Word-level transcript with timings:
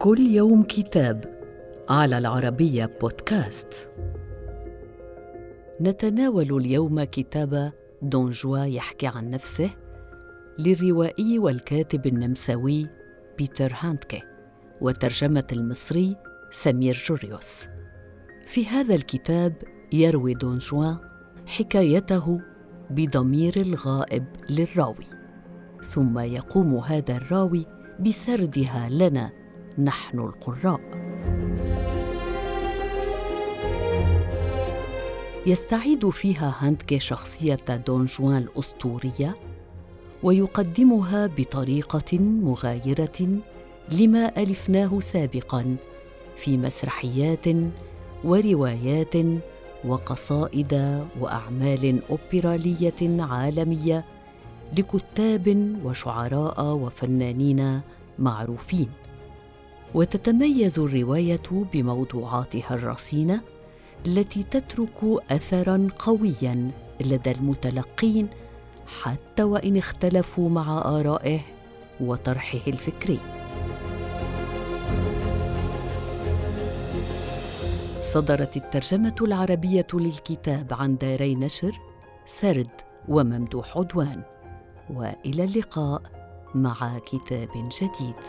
كل 0.00 0.20
يوم 0.20 0.62
كتاب 0.62 1.24
على 1.88 2.18
العربية 2.18 2.90
بودكاست. 3.00 3.88
نتناول 5.80 6.56
اليوم 6.56 7.04
كتاب 7.04 7.72
دون 8.02 8.30
جوان 8.30 8.64
يحكي 8.64 9.06
عن 9.06 9.30
نفسه 9.30 9.70
للروائي 10.58 11.38
والكاتب 11.38 12.06
النمساوي 12.06 12.88
بيتر 13.38 13.72
هاندكه 13.80 14.22
وترجمة 14.80 15.46
المصري 15.52 16.16
سمير 16.50 17.04
جوريوس. 17.08 17.64
في 18.46 18.66
هذا 18.66 18.94
الكتاب 18.94 19.54
يروي 19.92 20.34
دون 20.34 20.58
جوان 20.58 20.96
حكايته 21.46 22.40
بضمير 22.90 23.56
الغائب 23.56 24.24
للراوي 24.50 25.06
ثم 25.90 26.18
يقوم 26.18 26.74
هذا 26.74 27.16
الراوي 27.16 27.66
بسردها 28.00 28.88
لنا 28.90 29.40
نحن 29.80 30.18
القراء. 30.18 30.80
يستعيد 35.46 36.08
فيها 36.10 36.54
هاندكي 36.58 36.98
شخصية 36.98 37.58
دون 37.86 38.04
جوان 38.04 38.36
الأسطورية 38.36 39.36
ويقدمها 40.22 41.26
بطريقة 41.26 42.18
مغايرة 42.18 43.40
لما 43.92 44.42
ألفناه 44.42 45.00
سابقا 45.00 45.76
في 46.36 46.58
مسرحيات 46.58 47.44
وروايات 48.24 49.14
وقصائد 49.84 51.04
وأعمال 51.20 52.02
اوبراليه 52.10 53.22
عالمية 53.22 54.04
لكتاب 54.78 55.76
وشعراء 55.84 56.64
وفنانين 56.64 57.80
معروفين. 58.18 58.88
وتتميز 59.94 60.78
الرواية 60.78 61.42
بموضوعاتها 61.72 62.74
الرصينة 62.74 63.40
التي 64.06 64.42
تترك 64.42 65.22
اثرا 65.30 65.88
قويا 65.98 66.70
لدى 67.00 67.30
المتلقين 67.30 68.28
حتى 69.02 69.42
وإن 69.42 69.76
اختلفوا 69.76 70.48
مع 70.50 70.78
آرائه 70.78 71.40
وطرحه 72.00 72.60
الفكري. 72.66 73.18
صدرت 78.02 78.56
الترجمة 78.56 79.14
العربية 79.22 79.86
للكتاب 79.94 80.66
عن 80.72 80.96
داري 80.96 81.34
نشر 81.34 81.78
سرد 82.26 82.70
وممدوح 83.08 83.76
عدوان 83.76 84.22
وإلى 84.90 85.44
اللقاء 85.44 86.02
مع 86.54 86.98
كتاب 86.98 87.48
جديد. 87.80 88.20